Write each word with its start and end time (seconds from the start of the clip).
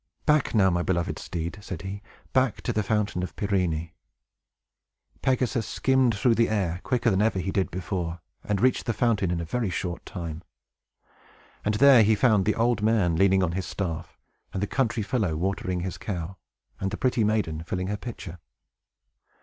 "Back 0.25 0.55
now, 0.55 0.71
my 0.71 0.81
beloved 0.81 1.19
steed!" 1.19 1.59
said 1.61 1.83
he. 1.83 2.01
"Back 2.33 2.61
to 2.63 2.73
the 2.73 2.81
Fountain 2.81 3.21
of 3.21 3.35
Pirene!" 3.35 3.91
Pegasus 5.21 5.67
skimmed 5.67 6.17
through 6.17 6.33
the 6.33 6.49
air, 6.49 6.79
quicker 6.83 7.11
than 7.11 7.21
ever 7.21 7.37
he 7.37 7.51
did 7.51 7.69
before, 7.69 8.19
and 8.43 8.59
reached 8.59 8.87
the 8.87 8.93
fountain 8.95 9.29
in 9.29 9.39
a 9.39 9.45
very 9.45 9.69
short 9.69 10.03
time. 10.03 10.41
And 11.63 11.75
there 11.75 12.01
he 12.01 12.15
found 12.15 12.45
the 12.45 12.55
old 12.55 12.81
man 12.81 13.15
leaning 13.15 13.43
on 13.43 13.51
his 13.51 13.67
staff, 13.67 14.17
and 14.51 14.63
the 14.63 14.65
country 14.65 15.03
fellow 15.03 15.35
watering 15.35 15.81
his 15.81 15.99
cow, 15.99 16.35
and 16.79 16.89
the 16.89 16.97
pretty 16.97 17.23
maiden 17.23 17.61
filling 17.63 17.85
her 17.85 17.95
pitcher. 17.97 18.39